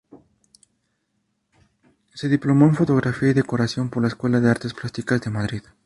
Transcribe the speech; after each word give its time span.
Se 2.15 2.27
diplomó 2.27 2.65
en 2.65 2.73
Fotografía 2.73 3.29
y 3.29 3.33
Decoración 3.33 3.91
por 3.91 4.01
la 4.01 4.07
Escuela 4.07 4.39
de 4.39 4.49
Artes 4.49 4.73
Plásticas 4.73 5.21
de 5.21 5.29
Madrid. 5.29 5.61